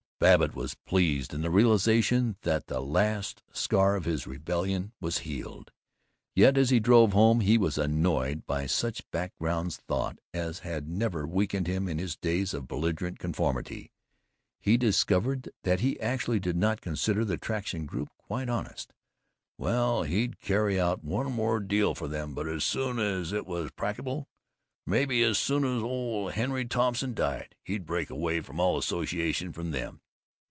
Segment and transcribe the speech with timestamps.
[0.21, 5.71] Babbitt was pleased in the realization that the last scar of his rebellion was healed,
[6.35, 11.25] yet as he drove home he was annoyed by such background thoughts as had never
[11.25, 13.91] weakened him in his days of belligerent conformity.
[14.59, 18.93] He discovered that he actually did not consider the Traction group quite honest.
[19.57, 23.71] "Well, he'd carry out one more deal for them, but as soon as it was
[23.71, 24.29] practicable,
[24.85, 29.71] maybe as soon as old Henry Thompson died, he'd break away from all association from
[29.71, 29.99] them.